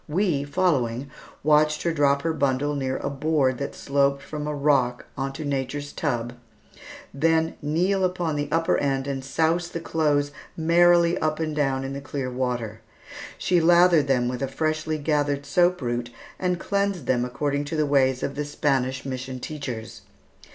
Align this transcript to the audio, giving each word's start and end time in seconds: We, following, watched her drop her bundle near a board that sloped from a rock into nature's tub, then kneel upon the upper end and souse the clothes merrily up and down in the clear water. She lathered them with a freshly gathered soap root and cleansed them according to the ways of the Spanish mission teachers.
We, 0.07 0.43
following, 0.45 1.11
watched 1.43 1.83
her 1.83 1.93
drop 1.93 2.23
her 2.23 2.33
bundle 2.33 2.73
near 2.73 2.97
a 2.97 3.09
board 3.11 3.59
that 3.59 3.75
sloped 3.75 4.23
from 4.23 4.47
a 4.47 4.55
rock 4.55 5.05
into 5.15 5.45
nature's 5.45 5.93
tub, 5.93 6.33
then 7.13 7.53
kneel 7.61 8.03
upon 8.03 8.35
the 8.35 8.49
upper 8.51 8.79
end 8.79 9.05
and 9.05 9.23
souse 9.23 9.67
the 9.69 9.79
clothes 9.79 10.31
merrily 10.57 11.19
up 11.19 11.39
and 11.39 11.55
down 11.55 11.83
in 11.83 11.93
the 11.93 12.01
clear 12.01 12.31
water. 12.31 12.81
She 13.37 13.61
lathered 13.61 14.07
them 14.07 14.27
with 14.27 14.41
a 14.41 14.47
freshly 14.47 14.97
gathered 14.97 15.45
soap 15.45 15.83
root 15.83 16.09
and 16.39 16.59
cleansed 16.59 17.05
them 17.05 17.23
according 17.23 17.65
to 17.65 17.75
the 17.75 17.85
ways 17.85 18.23
of 18.23 18.33
the 18.33 18.43
Spanish 18.43 19.05
mission 19.05 19.39
teachers. 19.39 20.01